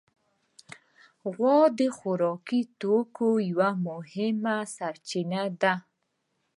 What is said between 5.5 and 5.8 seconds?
ده.